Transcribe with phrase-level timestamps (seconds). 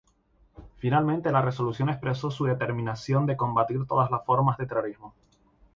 [0.77, 5.13] Finalmente, la resolución expresó su determinación de combatir todas las formas de terrorismo.